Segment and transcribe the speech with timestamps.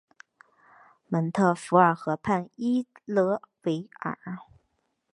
[1.09, 4.17] 蒙特福尔河畔伊勒维尔。